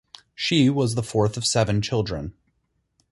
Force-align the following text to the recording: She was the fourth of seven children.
She 0.33 0.67
was 0.67 0.95
the 0.95 1.03
fourth 1.03 1.37
of 1.37 1.45
seven 1.45 1.79
children. 1.79 2.33